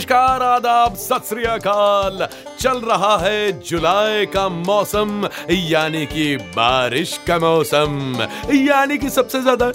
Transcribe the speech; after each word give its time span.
नमस्कार, 0.00 0.42
आदाब, 0.42 0.94
सत 0.96 1.24
श्री 1.28 1.42
अकाल। 1.44 2.26
चल 2.60 2.78
रहा 2.80 3.16
है 3.18 3.50
जुलाई 3.60 4.26
का 4.26 4.48
मौसम, 4.48 5.28
यानी 5.50 6.04
कि 6.06 6.36
बारिश 6.56 7.18
का 7.26 7.38
मौसम, 7.38 8.22
यानी 8.52 8.98
कि 8.98 9.10
सबसे 9.10 9.40
ज़्यादा 9.40 9.66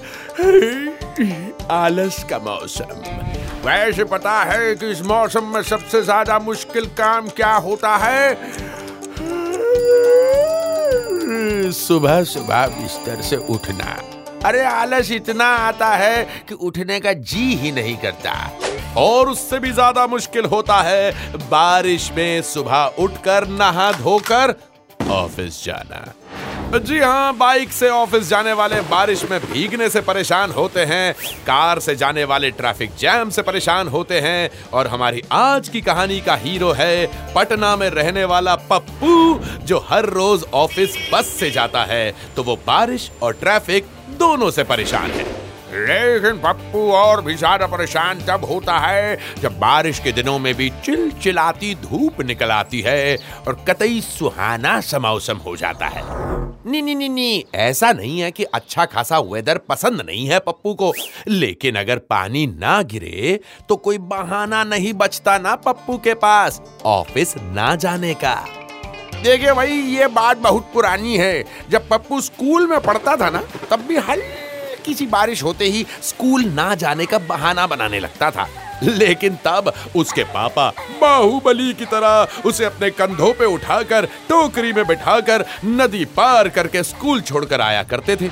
आलस 1.76 2.24
का 2.30 2.40
मौसम। 2.40 3.06
वैसे 3.68 4.04
पता 4.04 4.42
है 4.44 4.76
कि 4.76 4.92
इस 4.92 5.02
मौसम 5.06 5.54
में 5.54 5.62
सबसे 5.64 6.02
ज़्यादा 6.02 6.40
मुश्किल 6.40 6.86
काम 6.98 7.30
क्या 7.30 7.54
होता 7.68 7.96
है? 7.98 8.36
सुबह 11.78 12.24
सुबह 12.24 12.68
बिस्तर 12.82 13.22
से 13.22 13.36
उठना। 13.36 14.02
अरे, 14.46 14.64
आलस 14.66 15.12
इतना 15.12 15.56
आता 15.62 15.96
है 15.96 16.24
कि 16.50 16.56
उठने 16.56 17.00
का 17.00 17.14
जी 17.14 17.54
ही 17.56 17.72
नहीं 17.72 17.98
करता। 17.98 18.34
और 18.98 19.30
उससे 19.30 19.60
भी 19.60 19.72
ज़्यादा 19.72 20.06
मुश्किल 20.08 20.46
होता 20.46 20.82
है 20.82 21.12
बारिश 21.50 22.12
में 22.12 22.42
सुबह 22.44 22.96
उठकर, 23.00 23.48
नहा 23.50 23.92
धोकर 23.94 24.56
ऑफ़िस 25.14 25.64
जाना। 25.64 26.80
जी 26.80 27.00
हाँ 27.00 27.36
बाइक 27.38 27.72
से 27.72 27.90
ऑफ़िस 27.90 28.28
जाने 28.30 28.54
वाले 28.54 28.80
बारिश 28.84 29.24
में 29.32 29.40
भीगने 29.42 29.90
से 29.90 30.02
परेशान 30.02 30.52
होते 30.52 30.86
हैं, 30.86 31.14
कार 31.46 31.80
से 31.80 31.96
जाने 31.96 32.24
वाले 32.24 32.50
ट्रैफ़िक 32.52 32.96
जैम 33.00 33.30
से 33.30 33.42
परेशान 33.42 33.88
होते 33.88 34.20
हैं 34.20 34.50
और 34.74 34.88
हमारी 34.88 35.22
आज 35.32 35.70
की 35.70 35.82
कहानी 35.82 36.20
का 36.22 36.36
हीरो 36.36 36.72
है 36.72 37.06
पटना 37.36 37.76
में 37.76 37.90
रहने 37.90 38.26
वाला 38.26 38.56
पप्पू, 38.72 39.40
जो 39.66 39.86
हर 39.90 40.06
रोज 40.10 40.46
ऑफ़िस 40.54 40.98
बस 41.14 41.34
से 41.40 41.52
जाता 41.52 41.84
है 41.84 42.14
तो 42.36 42.44
वो 42.44 42.56
बारिश 42.68 43.10
और 43.24 43.34
ट्रैफ़िक 43.34 43.88
दोनों 44.20 44.52
से 44.52 44.64
परेशान 44.66 45.12
है। 45.12 45.45
लेकिन 45.78 46.38
पप्पू, 46.42 46.92
और 46.92 47.22
भी 47.22 47.36
ज़्यादा 47.36 47.68
परेशान 47.68 48.20
तब 48.28 48.46
होता 48.46 48.78
है 48.80 49.18
जब 49.42 49.60
बारिश 49.60 50.00
के 50.00 50.12
दिनों 50.12 50.38
में 50.40 50.54
भी 50.56 50.70
चिलचिलाती 50.86 51.74
धूप 51.82 52.22
निकल 52.22 52.52
आती 52.52 52.82
है 52.82 53.18
और 53.48 53.64
कतई 53.68 54.00
सुहाना 54.02 54.80
सा 54.82 55.00
मौसम 55.00 55.38
हो 55.38 55.56
जाता 55.58 55.86
है। 55.88 56.04
नी 56.66 56.82
नी 56.82 56.96
नी 56.96 57.10
नी, 57.10 57.46
ऐसा 57.56 57.92
नहीं 57.92 58.20
है 58.20 58.32
कि 58.32 58.44
अच्छा 58.46 58.86
खासा 58.86 59.20
वेदर 59.22 59.58
पसंद 59.70 60.02
नहीं 60.02 60.26
है 60.28 60.40
पप्पू 60.40 60.74
को, 60.74 60.92
लेकिन 61.28 61.76
अगर 61.76 61.98
पानी 62.10 62.46
ना 62.50 62.82
गिरे 62.84 63.40
तो 63.70 63.76
कोई 63.78 63.98
बहाना 63.98 64.64
नहीं 64.64 64.94
बचता 64.96 65.38
ना 65.38 65.56
पप्पू 65.58 65.98
के 65.98 66.14
पास, 66.16 66.62
ऑफ़िस 66.86 67.36
ना 67.38 67.76
जाने 67.76 68.14
का। 68.16 68.36
देखिए 69.16 69.54
भाई, 69.54 69.72
ये 69.72 70.08
बात 70.08 70.38
बहुत 70.38 70.72
पुरानी 70.74 71.18
है। 71.18 71.44
जब 71.70 71.88
पप्पू 71.90 72.22
स्कूल 72.22 72.68
में 72.68 72.80
पढ़ता 72.82 73.16
था 73.18 73.30
ना, 73.30 73.44
तब 73.72 73.86
भी 73.88 73.98
हल्की 74.00 74.44
सी 74.94 75.06
बारिश 75.06 75.44
होते 75.44 75.66
ही 75.66 75.86
स्कूल 76.04 76.44
ना 76.44 76.76
जाने 76.76 77.06
का 77.06 77.18
बहाना 77.18 77.68
बनाने 77.68 78.00
लगता 78.00 78.32
था। 78.32 78.48
लेकिन 78.84 79.38
तब 79.46 79.74
उसके 79.96 80.24
पापा 80.24 80.74
बाहुबली 81.02 81.74
की 81.74 81.86
तरह 81.86 82.28
उसे 82.46 82.66
अपने 82.66 82.90
कंधों 82.90 83.34
पे 83.34 83.46
उठाकर, 83.46 84.06
टोकरी 84.06 84.74
में 84.74 84.88
बिठाकर, 84.88 85.46
नदी 85.66 86.06
पार 86.06 86.50
करके 86.50 86.84
स्कूल 86.84 87.22
छोड़कर 87.22 87.62
आया 87.62 87.84
करते 87.84 88.16
थे। 88.16 88.30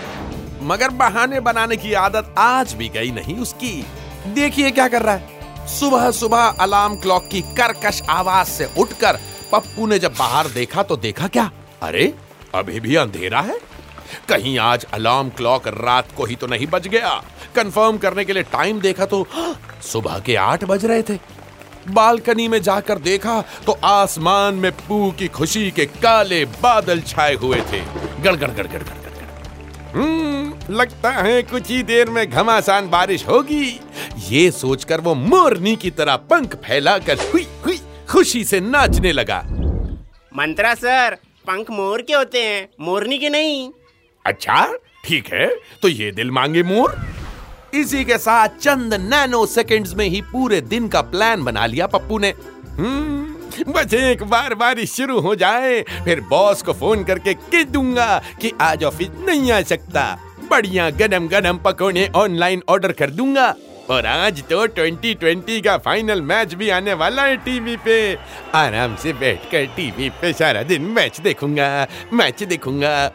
मगर 0.61 0.89
बहाने 0.89 1.39
बनाने 1.39 1.75
की 1.75 1.93
आदत 1.93 2.35
आज 2.37 2.73
भी 2.73 2.89
गई 2.89 3.11
नहीं 3.11 3.37
उसकी। 3.37 3.85
देखिए 4.27 4.71
क्या 4.71 4.87
कर 4.87 5.01
रहा 5.01 5.15
है। 5.15 5.33
सुबह 5.67 6.11
सुबह 6.11 6.37
अलार्म 6.37 6.95
क्लॉक 6.95 7.27
की 7.31 7.41
करकश 7.41 8.01
आवाज़ 8.09 8.47
से 8.47 8.69
उठकर 8.77 9.19
पप्पू 9.51 9.87
ने 9.87 9.99
जब 9.99 10.13
बाहर 10.19 10.47
देखा 10.47 10.83
तो 10.83 10.97
देखा 10.97 11.27
क्या? 11.27 11.51
अरे, 11.81 12.13
अभी 12.55 12.79
भी 12.79 12.95
अंधेरा 12.95 13.41
है? 13.41 13.72
कहीं 14.29 14.57
आज 14.59 14.85
अलार्म 14.93 15.29
क्लॉक 15.29 15.67
रात 15.67 16.11
को 16.17 16.25
ही 16.25 16.35
तो 16.35 16.47
नहीं 16.47 16.67
बज 16.67 16.87
गया। 16.87 17.09
कंफर्म 17.55 17.97
करने 17.97 18.25
के 18.25 18.33
लिए 18.33 18.43
टाइम 18.51 18.79
देखा 18.81 19.05
तो 19.05 19.25
सुबह 19.83 20.19
के 20.19 20.35
आठ 20.37 20.63
बज 20.63 20.85
रहे 20.85 21.03
थे। 21.03 21.19
बालकनी 21.89 22.47
में 22.47 22.61
जाकर 22.61 22.99
देखा 23.01 23.41
तो 23.65 23.77
आसमान 23.83 24.55
में 24.55 24.71
पू 24.77 25.11
की 25.11 25.27
खुशी 25.29 25.69
के 25.71 25.85
काले 25.85 26.43
बादल 26.45 27.01
छाए 27.01 27.33
हुए 27.35 27.61
थे। 27.71 27.81
गड़गड़ 28.21 28.51
गड़गड़ 28.51 28.67
गड़गड़ 28.73 29.01
हम्म 29.93 30.73
लगता 30.73 31.09
है 31.11 31.41
कुछ 31.43 31.69
ही 31.69 31.81
देर 31.83 32.09
में 32.09 32.29
घमासान 32.29 32.89
बारिश 32.89 33.27
होगी। 33.27 33.79
ये 34.29 34.49
सोचकर 34.51 35.01
वो 35.01 35.13
मोरनी 35.15 35.75
की 35.75 35.91
तरह 35.91 36.15
पंख 36.29 36.55
फैलाकर 36.57 37.17
हुई 37.23 37.45
हुई, 37.65 37.77
खुशी 38.09 38.43
से 38.43 38.59
नाचने 38.59 39.11
लगा। 39.11 39.37
मंत्रा 40.33 40.73
सर, 40.75 41.17
पंख 41.47 41.69
मोर 41.71 42.01
के 42.01 42.13
होते 42.13 42.41
हैं, 42.41 42.67
मोरनी 42.81 43.17
के 43.17 43.29
नहीं। 43.29 43.69
अच्छा 44.25 44.65
ठीक 45.05 45.27
है 45.33 45.47
तो 45.81 45.87
ये 45.87 46.11
दिल 46.11 46.31
मांगे 46.31 46.63
मोर। 46.63 46.95
इसी 47.73 48.03
के 48.05 48.17
साथ 48.17 48.49
चंद 48.61 48.93
नैनो 48.93 49.45
सेकंड्स 49.45 49.93
में 49.95 50.05
ही 50.05 50.21
पूरे 50.31 50.59
दिन 50.63 50.87
का 50.87 51.01
प्लान 51.03 51.43
बना 51.43 51.65
लिया 51.65 51.87
पप्पू 51.87 52.19
ने। 52.19 52.29
हम्म, 52.77 53.73
बस 53.73 53.93
एक 53.93 54.23
बार 54.23 54.55
बारिश 54.55 54.91
शुरू 54.91 55.19
हो 55.19 55.33
जाए 55.35 55.81
फिर 56.05 56.21
बॉस 56.29 56.61
को 56.61 56.73
फ़ोन 56.73 57.03
करके 57.03 57.33
कह 57.33 57.63
दूँगा 57.63 58.21
कि 58.41 58.51
आज 58.61 58.83
ऑफ़िस 58.83 59.09
नहीं 59.25 59.51
आ 59.51 59.61
सकता। 59.63 60.05
बढ़िया 60.49 60.89
गरम 60.91 61.27
गरम 61.27 61.57
पकौड़े 61.57 62.07
ऑनलाइन 62.15 62.63
ऑर्डर 62.69 62.91
कर 62.91 63.09
दूँगा। 63.09 63.53
और 63.89 64.05
आज 64.05 64.41
तो 64.49 64.65
2020 64.67 65.61
का 65.61 65.77
फाइनल 65.77 66.21
मैच 66.21 66.53
भी 66.53 66.69
आने 66.69 66.93
वाला 66.93 67.23
है 67.23 67.37
टीवी 67.37 67.75
पे। 67.77 67.97
आराम 68.55 68.95
से 68.95 69.13
बैठकर 69.13 69.65
टीवी 69.75 70.09
पे 70.21 70.31
सारा 70.33 70.61
दिन 70.63 70.81
मैच 70.91 71.19
देखूँगा 71.21 71.87
मैच 72.13 72.43
देखूँगा। 72.43 73.11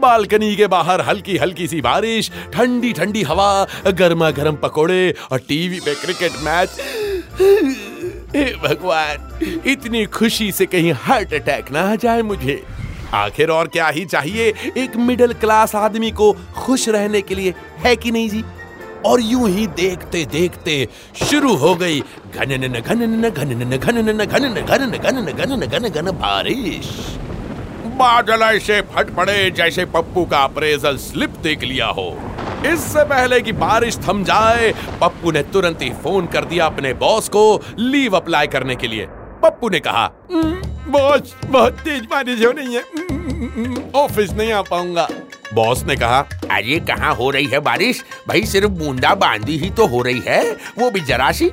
बालकनी 0.00 0.54
के 0.56 0.66
बाहर 0.74 1.00
हल्की 1.08 1.36
हल्की 1.38 1.66
सी 1.68 1.80
बारिश 1.80 2.30
ठंडी 2.54 2.92
ठंडी 2.98 3.22
हवा 3.30 3.48
गर्मा 4.00 4.30
गर्म 4.38 4.56
पकोड़े 4.62 5.02
और 5.32 5.38
टीवी 5.48 5.80
पे 5.86 5.94
क्रिकेट 6.04 6.32
मैच 6.44 6.78
हे 8.36 8.44
भगवान 8.62 9.60
इतनी 9.70 10.04
खुशी 10.18 10.50
से 10.52 10.66
कहीं 10.74 10.92
हार्ट 11.06 11.34
अटैक 11.34 11.70
ना 11.72 11.80
आ 11.92 11.94
जाए 12.04 12.22
मुझे 12.32 12.62
आखिर 13.14 13.50
और 13.50 13.68
क्या 13.68 13.88
ही 13.96 14.04
चाहिए 14.04 14.52
एक 14.84 14.96
मिडिल 15.08 15.32
क्लास 15.40 15.74
आदमी 15.76 16.10
को 16.20 16.32
खुश 16.56 16.88
रहने 16.96 17.20
के 17.20 17.34
लिए 17.34 17.54
है 17.84 17.94
कि 17.96 18.10
नहीं 18.10 18.28
जी 18.30 18.44
और 19.06 19.20
यूँ 19.20 19.48
ही 19.50 19.66
देखते 19.76 20.24
देखते 20.32 20.76
शुरू 21.30 21.54
हो 21.64 21.74
गई 21.76 22.00
घनन 22.34 22.80
घनन 22.80 23.28
घनन 23.28 23.28
घनन 23.30 23.76
घनन 23.76 24.24
घनन 24.24 24.60
घनन 24.60 25.32
घनन 25.32 25.66
घन 25.66 25.88
घन 25.88 26.10
बारिश 26.20 26.90
बादल 28.02 28.42
ऐसे 28.42 28.80
फट 28.80 29.10
पड़े 29.10 29.50
जैसे 29.50 29.84
पप्पू 29.84 30.24
का 30.24 30.38
अप्रेजल 30.38 30.96
स्लिप 30.96 31.30
देख 31.30 31.62
लिया 31.62 31.86
हो। 31.86 32.18
इससे 32.66 33.04
पहले 33.04 33.40
कि 33.40 33.52
बारिश 33.52 33.96
थम 33.96 34.24
जाए 34.24 34.74
पप्पू 35.00 35.30
ने 35.30 35.42
तुरंत 35.42 35.82
ही 35.82 35.90
फ़ोन 35.90 36.26
कर 36.26 36.44
दिया 36.44 36.66
अपने 36.66 36.92
बॉस 36.92 37.28
को 37.28 37.62
लीव 37.78 38.16
अप्लाई 38.16 38.46
करने 38.46 38.76
के 38.76 38.88
लिए। 38.88 39.06
पप्पू 39.42 39.68
ने 39.68 39.80
कहा 39.80 40.12
"हम्म, 40.32 40.54
बॉस 40.92 41.36
बहुत 41.46 41.72
तेज 41.72 42.04
बारिश 42.04 42.46
हो 42.46 42.50
रही 42.50 42.74
है। 42.74 42.82
ऑफ़िस 43.94 44.30
नहीं 44.30 44.52
आ 44.52 44.62
पाऊँगा। 44.62 45.08
बॉस 45.54 45.84
ने 45.84 45.96
कहा 45.96 46.18
अरे 46.50 46.80
कहाँ 46.80 47.14
हो 47.14 47.30
रही 47.30 47.46
है 47.46 47.58
बारिश? 47.58 48.04
भाई 48.28 48.42
सिर्फ़ 48.42 48.70
बूंदा 48.70 49.14
बांदी 49.14 49.58
ही 49.58 49.70
तो 49.70 49.86
हो 49.86 50.02
रही 50.02 50.22
है। 50.26 50.52
वो 50.52 50.90
भी 50.90 51.00
जरा 51.00 51.32
सी 51.32 51.50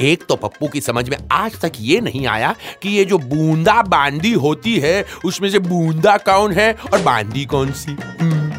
एक 0.00 0.24
तो 0.28 0.36
पप्पू 0.36 0.68
की 0.68 0.80
समझ 0.80 1.08
में 1.08 1.16
आज 1.32 1.60
तक 1.60 1.72
ये 1.80 2.00
नहीं 2.00 2.26
आया 2.26 2.54
कि 2.82 2.88
ये 2.88 3.04
जो 3.04 3.18
बूंदा 3.18 3.82
बांदी 3.82 4.32
होती 4.32 4.78
है 4.78 5.06
उसमें 5.24 5.50
से 5.50 5.58
बूंदा 5.58 6.16
कौन 6.16 6.52
है 6.52 6.76
और 6.92 7.02
बांदी 7.02 7.44
कौन 7.44 7.72
सी? 7.72 7.96
हम्म, 8.20 8.50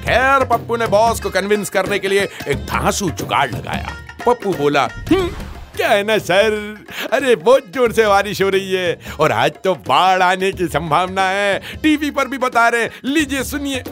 खैर 0.00 0.44
पप्पू 0.44 0.76
ने 0.76 0.86
बॉस 0.86 1.20
को 1.20 1.30
कन्विंस 1.30 1.70
करने 1.70 1.98
के 1.98 2.08
लिए 2.08 2.28
एक 2.48 2.56
धांसू 2.56 3.10
जुगाड़ 3.10 3.50
लगाया। 3.50 3.88
पप्पू 4.26 4.54
बोला 4.54 4.82
"हम्म, 4.82 5.28
क्या 5.76 5.88
है 5.88 6.04
ना 6.04 6.18
सर? 6.18 6.84
अरे 7.12 7.36
बहुत 7.36 7.72
ज़ोर 7.74 7.92
से 7.92 8.06
बारिश 8.06 8.42
हो 8.42 8.48
रही 8.48 8.72
है 8.72 8.98
और 9.20 9.32
आज 9.32 9.52
तो 9.64 9.74
बाढ़ 9.74 10.22
आने 10.22 10.52
की 10.52 10.66
संभावना 10.66 11.28
है। 11.28 11.60
टीवी 11.82 12.10
पर 12.10 12.28
भी 12.28 12.38
बता 12.38 12.68
रहे 12.68 12.88
लीजिए 13.04 13.42
सुनिए। 13.42 13.84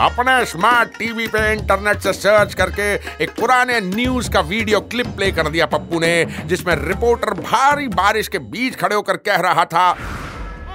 अपने 0.00 0.44
स्मार्ट 0.46 0.96
टीवी 0.98 1.26
पे 1.26 1.40
इंटरनेट 1.52 1.98
से 1.98 2.12
सर्च 2.12 2.54
करके 2.54 2.94
एक 3.24 3.30
पुराने 3.30 3.80
न्यूज़ 3.80 4.30
का 4.30 4.40
वीडियो 4.42 4.80
क्लिप 4.82 5.06
प्ले 5.16 5.30
कर 5.32 5.48
दिया 5.48 5.66
पप्पू 5.66 5.98
ने, 6.00 6.24
जिसमें 6.44 6.74
रिपोर्टर 6.78 7.34
भारी 7.34 7.86
बारिश 7.90 8.28
के 8.28 8.38
बीच 8.38 8.76
खड़े 8.76 8.94
होकर 8.94 9.16
कह 9.18 9.36
रहा 9.40 9.64
था, 9.64 9.90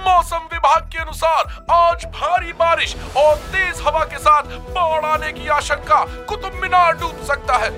मौसम 0.06 0.48
विभाग 0.52 0.88
के 0.92 0.98
अनुसार 0.98 1.66
आज 1.70 2.04
भारी 2.14 2.52
बारिश 2.54 2.94
और 3.16 3.34
तेज 3.52 3.82
हवा 3.86 4.04
के 4.04 4.18
साथ 4.18 4.56
बाढ़ 4.70 5.04
आने 5.06 5.32
की 5.32 5.48
आशंका 5.48 6.04
कुतुब 6.28 6.58
मीनार 6.62 6.92
डूब 6.94 7.22
सकता 7.24 7.56
है। 7.56 7.70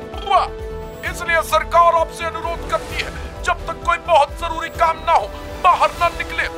इसलिए 1.10 1.42
सरकार 1.48 1.94
आपसे 1.96 2.24
अनुरोध 2.24 2.70
करती 2.70 3.02
है, 3.02 3.10
जब 3.42 3.66
तक 3.66 3.82
कोई 3.86 3.98
बहुत 4.06 4.38
ज़रूरी 4.40 4.68
काम 4.78 5.02
ना 5.06 5.12
हो, 5.12 5.30
बाहर 5.64 5.90
ना 6.00 6.08
निकले। 6.18 6.48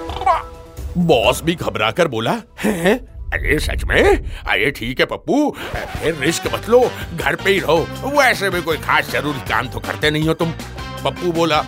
बॉस 1.04 1.42
भी 1.42 1.54
घबरा 1.54 1.90
कर 1.90 2.08
बोला, 2.08 2.36
है? 2.58 3.13
अरे, 3.34 3.58
सच 3.58 3.84
में? 3.84 4.32
अरे, 4.46 4.70
ठीक 4.70 5.00
है, 5.00 5.06
पप्पू। 5.06 5.56
फिर 5.74 6.14
रिस्क 6.14 6.54
मत 6.54 6.68
लो, 6.68 6.90
घर 7.16 7.34
पे 7.34 7.50
ही 7.50 7.58
रहो। 7.58 7.86
वैसे 8.04 8.50
भी 8.50 8.62
कोई 8.62 8.76
खास 8.76 9.10
ज़रूरी 9.10 9.40
काम 9.40 9.68
तो 9.68 9.78
करते 9.78 10.10
नहीं 10.10 10.28
हो 10.28 10.34
तुम। 10.34 10.50
पप्पू 11.04 11.32
बोला 11.32 11.58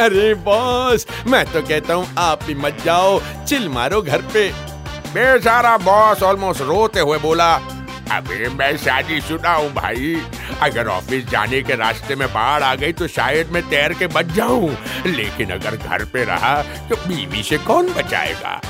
अरे, 0.00 0.34
बॉस, 0.34 1.06
मैं 1.26 1.44
तो 1.46 1.62
कहता 1.62 1.94
हूँ, 1.94 2.06
आप 2.18 2.42
भी 2.44 2.54
मत 2.54 2.76
जाओ, 2.84 3.20
चिल 3.48 3.68
मारो 3.68 4.02
घर 4.02 4.22
पे। 4.22 4.48
बेचारा 5.14 5.76
बॉस 5.78 6.22
ऑलमोस्ट 6.22 6.60
रोते 6.60 7.00
हुए 7.00 7.18
बोला, 7.18 7.54
अबे, 8.12 8.48
मैं 8.48 8.76
शादी 8.76 9.20
शुदा 9.20 9.52
हूँ 9.52 9.72
भाई। 9.72 10.22
अगर 10.62 10.88
ऑफ़िस 10.88 11.26
जाने 11.26 11.62
के 11.62 11.74
रास्ते 11.74 12.16
में 12.16 12.28
बाढ़ 12.28 12.62
आ 12.62 12.74
गई 12.74 12.92
तो 12.92 13.06
शायद 13.08 13.50
मैं 13.50 13.62
तैर 13.62 13.92
के 13.92 14.06
बच 14.06 14.26
जाऊँ। 14.26 14.76
लेकिन 15.06 15.50
अगर 15.50 15.76
घर 15.76 16.04
पे 16.04 16.24
रहा 16.24 16.62
तो 16.62 16.96
बीवी 16.96 17.42
से 17.42 17.58
कौन 17.58 17.92
बचाएगा? 17.92 18.60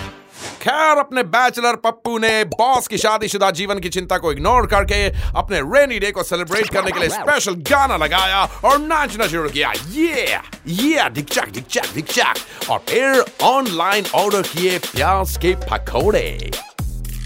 खैर 0.60 0.98
अपने 0.98 1.22
बैचलर 1.22 1.76
पप्पू 1.76 2.18
ने 2.18 2.44
बॉस 2.44 2.88
की 2.88 2.98
शादीशुदा 2.98 3.50
जीवन 3.50 3.78
की 3.78 3.88
चिंता 3.88 4.18
को 4.18 4.32
इग्नोर 4.32 4.66
करके 4.66 5.08
अपने 5.38 5.60
रेनी 5.60 5.98
डे 5.98 6.10
को 6.10 6.22
सेलिब्रेट 6.22 6.68
करने 6.68 6.90
के 6.90 7.00
लिए 7.00 7.08
स्पेशल 7.08 7.54
गाना 7.54 7.96
लगाया 7.96 8.44
और 8.64 8.78
नाचना 8.78 9.26
शुरू 9.26 9.48
किया। 9.48 9.72
ये 9.88 10.38
ये 10.68 11.10
दिक्चक 11.10 11.48
दिक्चक 11.48 11.86
दिक्चक 11.94 12.34
और 12.70 12.78
फिर 12.78 13.24
ऑनलाइन 13.42 14.04
ऑर्डर 14.14 14.42
किए 14.42 14.78
प्याज 14.78 15.36
के 15.36 15.54
पकौड़े। 15.54 16.50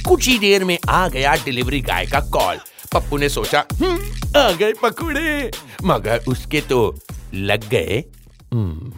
कुछ 0.08 0.28
ही 0.28 0.38
देर 0.38 0.64
में 0.64 0.78
आ 0.88 1.08
गया 1.08 1.34
डिलीवरी 1.34 1.80
गाय 1.80 2.06
का 2.06 2.20
कॉल 2.20 2.56
पप्पू 2.92 3.16
ने 3.16 3.28
सोचा 3.28 3.64
"हम्म, 3.72 4.38
आ 4.40 4.50
गए 4.50 4.72
पकौड़े। 4.72 5.50
मगर 5.84 6.20
उसके 6.28 6.60
तो 6.60 6.98
लग 7.34 7.68
गए 7.68 8.04
हम्म। 8.52 8.92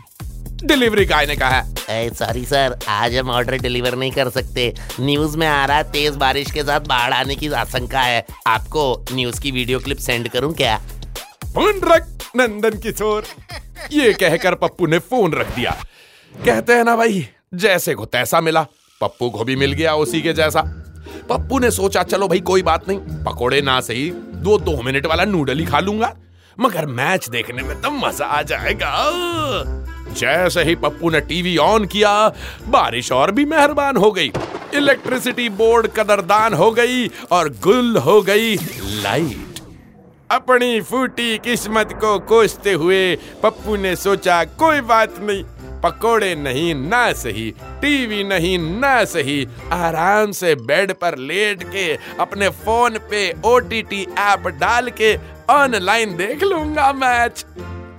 डिलीवरी 0.64 1.04
गाय 1.04 1.26
ने 1.26 1.34
कहा 1.36 1.62
सॉरी 1.90 2.44
सर 2.44 2.76
आज 2.88 3.14
हम 3.16 3.30
ऑर्डर 3.30 3.56
डिलीवर 3.58 3.94
नहीं 3.94 4.10
कर 4.10 4.28
सकते। 4.30 4.72
न्यूज़ 5.00 5.36
में 5.38 5.46
आ 5.46 5.64
रहा 5.66 5.76
है 5.76 5.84
तेज 5.92 6.16
बारिश 6.16 6.50
के 6.50 6.62
साथ 6.62 6.80
बाढ़ 6.80 7.12
आने 7.14 7.34
की 7.36 7.48
आशंका 7.54 8.00
है। 8.00 8.24
आपको 8.46 9.04
न्यूज़ 9.12 9.40
की 9.40 9.50
वीडियो 9.50 9.78
क्लिप 9.78 9.98
सेंड 9.98 10.28
करूँ 10.28 10.52
क्या? 10.54 10.76
फ़ोन 11.46 11.80
रख 11.84 12.08
नंदन 12.36 12.78
किशोर। 12.78 13.24
ये 13.92 14.12
कहकर 14.12 14.54
पप्पू 14.54 14.86
ने 14.86 14.98
फ़ोन 14.98 15.32
रख 15.32 15.54
दिया। 15.56 15.76
कहते 16.32 16.72
हैं 16.72 16.84
ना 16.84 16.96
भाई 16.96 17.26
जैसे 17.54 17.94
को 17.94 18.04
तैसा 18.06 18.40
मिला। 18.40 18.62
पप्पू 19.00 19.30
को 19.30 19.44
भी 19.44 19.56
मिल 19.56 19.72
गया 19.72 19.94
उसी 19.94 20.20
के 20.22 20.32
जैसा। 20.32 20.62
पप्पू 21.28 21.58
ने 21.58 21.70
सोचा 21.70 22.02
चलो 22.02 22.28
भाई 22.28 22.40
कोई 22.42 22.62
बात 22.62 22.88
नहीं। 22.88 22.98
पकोड़े 23.24 23.60
ना 23.60 23.80
सही 23.80 24.10
दो 24.10 24.58
दो 24.58 24.80
मिनट 24.82 25.06
वाला 25.06 25.24
नूडल 25.24 25.58
ही 25.58 25.66
खा 25.66 25.80
लूँगा। 25.80 26.14
मगर 26.58 26.86
मैच 26.86 27.28
देखने 27.28 27.62
में 27.62 27.80
तो 27.80 27.90
मज़ा 27.90 28.26
आ 28.26 28.42
जाएगा। 28.42 28.92
जैसे 30.10 30.62
ही 30.62 30.74
पप्पू 30.74 31.10
ने 31.10 31.20
टीवी 31.20 31.56
ऑन 31.56 31.84
किया, 31.86 32.28
बारिश 32.68 33.10
और 33.12 33.30
भी 33.30 33.44
मेहरबान 33.44 33.96
हो 33.96 34.10
गई। 34.12 34.32
इलेक्ट्रिसिटी 34.74 35.48
बोर्ड 35.48 35.86
कदरदान 35.86 36.54
हो 36.54 36.70
गई 36.70 37.06
और 37.30 37.48
गुल 37.62 37.96
हो 37.96 38.20
गई 38.22 38.54
लाइट। 39.02 39.60
अपनी 40.30 40.80
फूटी 40.80 41.36
किस्मत 41.38 41.92
को 41.92 42.18
कोसते 42.18 42.72
हुए 42.72 43.16
पप्पू 43.42 43.76
ने 43.76 43.94
सोचा, 43.96 44.42
कोई 44.44 44.80
बात 44.80 45.18
नहीं, 45.20 45.44
पकोड़े 45.82 46.34
नहीं, 46.34 46.74
ना 46.74 47.12
सही, 47.12 47.50
टीवी 47.80 48.22
नहीं, 48.24 48.58
ना 48.58 49.04
सही, 49.04 49.46
आराम 49.72 50.32
से 50.32 50.54
बेड 50.62 50.92
पर 50.92 51.18
लेट 51.18 51.62
के 51.64 51.86
अपने 52.20 52.48
फ़ोन 52.64 52.98
पे 53.10 53.32
ओटीटी 53.44 54.02
ऐप 54.18 54.48
डाल 54.60 54.90
के 54.90 55.16
ऑनलाइन 55.52 56.16
देख 56.16 56.42
लूँगा 56.42 56.92
मैच। 56.92 57.44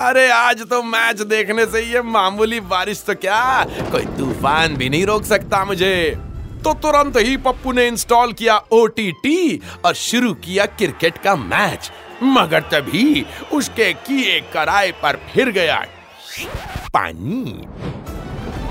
अरे, 0.01 0.29
आज 0.31 0.61
तो 0.61 0.81
मैच 0.83 1.21
देखने 1.21 1.65
से 1.65 1.81
ये 1.81 2.01
मामूली 2.01 2.59
बारिश 2.59 3.03
तो 3.07 3.13
क्या? 3.15 3.63
कोई 3.91 4.05
तूफ़ान 4.17 4.75
भी 4.75 4.89
नहीं 4.89 5.05
रोक 5.05 5.23
सकता 5.23 5.63
मुझे। 5.65 6.17
तो 6.63 6.73
तुरंत 6.73 7.17
ही 7.17 7.37
पप्पू 7.37 7.71
ने 7.71 7.87
इंस्टॉल 7.87 8.33
किया 8.33 8.57
ओटीटी 8.71 9.61
और 9.85 9.93
शुरू 9.93 10.33
किया 10.33 10.65
क्रिकेट 10.65 11.17
का 11.17 11.35
मैच। 11.35 11.91
मगर 12.23 12.61
तभी 12.61 13.25
उसके 13.53 13.91
किए 13.93 14.39
कराए 14.53 14.91
पर 14.91 15.19
फिर 15.33 15.51
गया 15.51 15.83
पानी। 16.93 17.67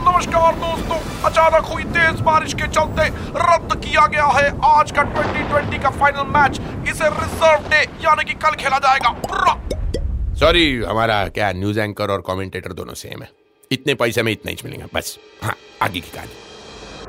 नमस्कार 0.01 0.55
दोस्तों, 0.55 0.99
अचानक 1.23 1.65
हुई 1.65 1.85
तेज 1.85 2.21
बारिश 2.21 2.55
के 2.55 2.69
चलते 2.69 3.09
रद्द 3.41 3.77
किया 3.85 4.07
गया 4.07 4.27
है। 4.27 4.49
आज 4.65 4.93
का 4.93 5.03
2020 5.03 5.83
का 5.83 5.91
फाइनल 5.91 6.33
मैच 6.39 6.61
इसे 6.89 7.09
रिज़र्व 7.11 7.69
डे 7.69 7.83
यानी 8.05 8.25
कि 8.25 8.35
कल 8.35 8.55
खेला 8.55 8.79
जाएगा। 8.79 9.15
सॉरी 10.41 10.77
हमारा 10.77 11.29
क्या 11.29 11.53
न्यूज़ 11.53 11.81
एंकर 11.81 12.11
और 12.11 12.21
कमेंटेटर 12.21 12.73
दोनों 12.73 12.95
सेम 12.95 13.23
है। 13.23 13.31
इतने 13.73 13.95
पैसे 13.95 14.23
में 14.23 14.33
इतना 14.33 14.51
ही 14.51 14.57
मिलेगा, 14.65 14.87
बस। 14.95 15.19
हाँ 15.43 15.57
आगे 15.83 16.01
की 16.01 16.11
कहानी। 16.15 16.31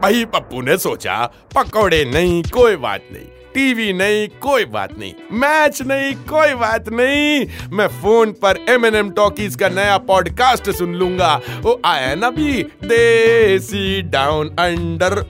भाई, 0.01 0.25
पप्पू 0.25 0.61
ने 0.61 0.77
सोचा, 0.77 1.25
पकौड़े 1.55 2.05
नहीं, 2.05 2.43
कोई 2.43 2.75
बात 2.75 3.01
नहीं। 3.13 3.25
टीवी 3.53 3.93
नहीं, 3.93 4.27
कोई 4.27 4.65
बात 4.65 4.99
नहीं। 4.99 5.13
मैच 5.31 5.81
नहीं, 5.81 6.13
कोई 6.15 6.53
बात 6.53 6.89
नहीं। 6.89 7.47
मैं 7.71 7.87
फ़ोन 7.87 8.31
पर 8.31 8.65
एम 8.69 8.85
एन 8.85 8.95
एम 8.95 9.09
टॉकीज 9.11 9.55
का 9.55 9.69
नया 9.69 9.97
पॉडकास्ट 9.97 10.69
सुन 10.69 10.93
लूँगा। 10.93 11.41
वो 11.59 11.81
आया 11.85 12.15
ना 12.15 12.29
भी 12.29 12.63
देसी 12.63 14.01
डाउन 14.01 14.49
अंडर 14.49 15.23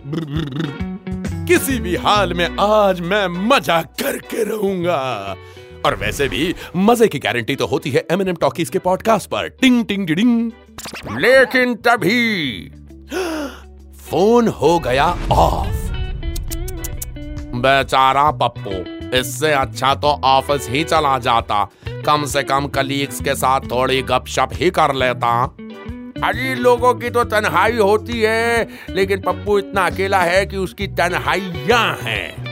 किसी 1.47 1.79
भी 1.79 1.95
हाल 1.95 2.33
में 2.33 2.57
आज 2.59 3.01
मैं 3.01 3.27
मज़ा 3.27 3.81
करके 3.81 4.43
रहूँगा। 4.43 5.35
और 5.85 5.95
वैसे 5.95 6.27
भी 6.27 6.53
मज़े 6.75 7.07
की 7.07 7.19
गारंटी 7.19 7.55
तो 7.55 7.65
होती 7.67 7.91
है 7.91 8.05
एम 8.11 8.21
एन 8.21 8.27
एम 8.27 8.35
टॉकीज 8.35 8.69
के 8.69 8.79
पॉडकास्ट 8.79 9.29
पर। 9.29 9.47
टिंग 9.61 9.85
टिंग 9.85 10.07
डिडिंग 10.07 10.51
लेकिन 11.17 11.75
तभी 11.75 12.69
फ़ोन 14.09 14.47
हो 14.47 14.79
गया 14.79 15.05
ऑफ़ 15.31 15.75
बेचारा 17.55 18.31
पप्पू 18.31 19.17
इससे 19.17 19.51
अच्छा 19.51 19.93
तो 19.95 20.07
ऑफ़िस 20.07 20.69
ही 20.69 20.83
चला 20.83 21.17
जाता। 21.19 21.63
कम 22.05 22.25
से 22.25 22.43
कम 22.43 22.67
कलीग्स 22.67 23.21
के 23.21 23.35
साथ 23.35 23.61
थोड़ी 23.61 24.01
गपशप 24.01 24.49
ही 24.53 24.69
कर 24.69 24.93
लेता। 24.93 25.43
अरे, 26.23 26.55
लोगों 26.55 26.93
की 26.93 27.09
तो 27.09 27.23
तन्हाई 27.23 27.77
होती 27.77 28.19
है, 28.21 28.67
लेकिन 28.89 29.21
पप्पू 29.21 29.57
इतना 29.59 29.85
अकेला 29.85 30.21
है 30.21 30.45
कि 30.45 30.57
उसकी 30.57 30.87
तन्हाइयाँ 30.87 31.97
हैं। 32.01 32.47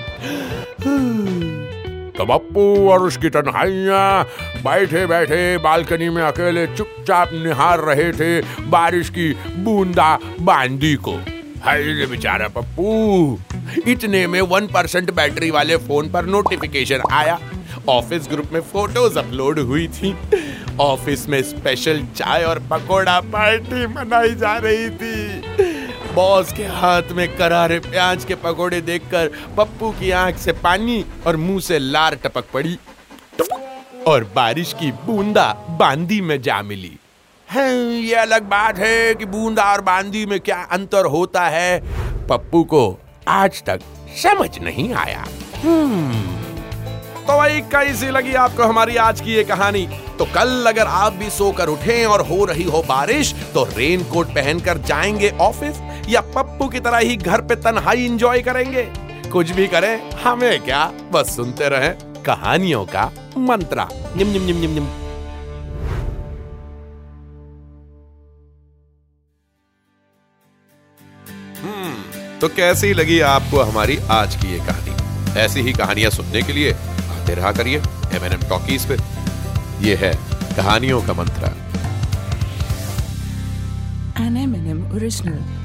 तो 2.17 2.25
पप्पू 2.25 2.89
और 2.89 3.03
उसकी 3.03 3.29
तन्हाइयाँ। 3.29 4.23
बैठे 4.63 5.05
बैठे, 5.05 5.57
बालकनी 5.57 6.09
में 6.09 6.21
अकेले 6.23 6.65
चुपचाप 6.67 7.29
निहार 7.33 7.79
रहे 7.79 8.11
थे 8.13 8.41
बारिश 8.67 9.09
की 9.09 9.31
बूंदा 9.57 10.17
बांदी 10.41 10.95
को। 10.95 11.15
हाय 11.63 12.05
बेचारा 12.05 12.47
पप्पू, 12.47 13.39
इतने 13.87 14.25
में 14.27 14.41
वन 14.41 14.67
परसेंट 14.67 15.11
बैटरी 15.11 15.51
वाले 15.51 15.77
फ़ोन 15.77 16.09
पर 16.09 16.25
नोटिफिकेशन 16.25 17.01
आया। 17.11 17.39
ऑफ़िस 17.89 18.27
ग्रुप 18.31 18.51
में 18.53 18.61
फ़ोटोज़ 18.61 19.19
अपलोड 19.19 19.59
हुई 19.59 19.87
थी। 19.87 20.15
ऑफ़िस 20.79 21.27
में 21.29 21.41
स्पेशल 21.43 22.01
चाय 22.15 22.43
और 22.43 22.59
पकोड़ा 22.71 23.19
पार्टी 23.19 23.87
मनाई 23.87 24.35
जा 24.35 24.57
रही 24.57 24.89
थी। 24.89 25.74
बॉस 26.15 26.51
के 26.53 26.63
हाथ 26.63 27.11
में 27.11 27.35
करारे 27.37 27.79
प्याज 27.79 28.25
के 28.25 28.35
पकोड़े 28.35 28.81
देखकर 28.81 29.31
पप्पू 29.57 29.89
की 29.91 30.11
आँख 30.11 30.37
से 30.37 30.51
पानी 30.51 31.03
और 31.27 31.35
मुँह 31.35 31.59
से 31.59 31.79
लार 31.79 32.15
टपक 32.15 32.45
पड़ी। 32.53 32.77
और 34.07 34.23
बारिश 34.35 34.73
की 34.73 34.91
बूंदा 35.05 35.47
बांदी 35.79 36.21
में 36.21 36.41
जा 36.41 36.61
मिली। 36.61 36.97
है 37.49 37.73
ये 38.01 38.15
अलग 38.15 38.43
बात 38.43 38.77
है 38.77 39.15
कि 39.15 39.25
बूंदा 39.25 39.71
और 39.71 39.81
बांदी 39.81 40.25
में 40.25 40.39
क्या 40.39 40.61
अंतर 40.71 41.05
होता 41.05 41.47
है? 41.47 41.79
पप्पू 42.27 42.63
को 42.63 42.99
आज 43.27 43.63
तक 43.63 43.81
समझ 44.23 44.59
नहीं 44.59 44.93
आया। 44.93 45.25
तो 47.27 47.37
भाई 47.37 47.61
कैसी 47.71 48.09
लगी 48.09 48.33
आपको 48.33 48.63
हमारी 48.63 48.95
आज 48.95 49.21
की 49.21 49.33
ये 49.33 49.43
कहानी? 49.43 49.87
तो 50.19 50.25
कल 50.25 50.65
अगर 50.67 50.87
आप 50.87 51.13
भी 51.13 51.29
सोकर 51.29 51.67
उठें 51.67 52.05
और 52.05 52.21
हो 52.21 52.45
रही 52.45 52.63
हो 52.63 52.81
बारिश 52.81 53.33
तो 53.53 53.63
रेन 53.77 54.03
कोट 54.03 54.27
पहनकर 54.27 54.77
जाएँगे 54.77 55.29
ऑफ़िस 55.41 55.81
या 56.09 56.21
पप्पू 56.21 56.67
की 56.67 56.79
तरह 56.79 56.97
ही 56.97 57.15
घर 57.15 57.41
पे 57.41 57.55
तन्हाई 57.55 58.05
एंजॉय 58.05 58.41
करेंगे? 58.41 58.83
कुछ 59.29 59.51
भी 59.51 59.67
करें, 59.67 60.11
हमें 60.11 60.61
क्या? 60.61 60.85
बस 61.11 61.35
सुनते 61.35 61.69
रहें 61.69 62.23
कहानियों 62.23 62.85
का 62.85 63.11
मंत्रा। 63.37 63.89
निम 64.17 64.27
निम 64.27 64.43
निम 64.43 64.57
निम 64.57 64.71
निम। 64.71 64.87
तो 72.41 72.47
कैसी 72.47 72.93
लगी 72.93 73.19
आपको 73.19 73.59
हमारी 73.59 73.97
आज 74.11 74.35
की 74.35 74.47
ये 74.47 74.59
कहानी? 74.59 74.93
ऐसी 75.39 75.61
ही 75.61 75.73
कहानियाँ 75.73 76.11
सुनने 76.11 76.41
के 76.41 76.53
लिए 76.53 76.73
आते 76.73 77.33
रहा 77.33 77.51
करिए 77.51 77.77
एम 78.13 78.25
एन 78.25 78.33
एम 78.33 78.49
टॉकीज 78.49 78.85
पे। 78.85 78.97
ये 79.87 79.95
है 79.95 80.13
कहानियों 80.55 81.01
का 81.01 81.13
मंत्रा। 81.13 81.53
An 84.15 84.35
M&M 84.45 84.97
original. 84.97 85.64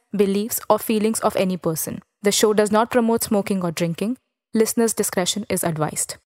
beliefs, 0.15 0.59
or 0.69 0.79
feelings 0.79 1.19
of 1.21 1.35
any 1.35 1.57
person. 1.57 2.01
The 2.21 2.31
show 2.31 2.53
does 2.53 2.71
not 2.71 2.91
promote 2.91 3.23
smoking 3.23 3.63
or 3.63 3.71
drinking. 3.71 4.17
Listeners' 4.53 4.93
discretion 4.93 5.45
is 5.49 5.63
advised. 5.63 6.17